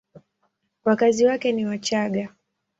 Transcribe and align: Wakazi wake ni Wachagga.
Wakazi 0.85 1.25
wake 1.25 1.51
ni 1.51 1.65
Wachagga. 1.65 2.29